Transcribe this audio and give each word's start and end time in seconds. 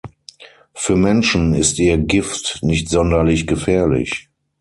Für 0.73 0.95
Menschen 0.95 1.53
ist 1.53 1.77
ihr 1.77 1.99
Gift 1.99 2.57
nicht 2.63 2.89
sonderlich 2.89 3.45
gefährlich. 3.45 4.29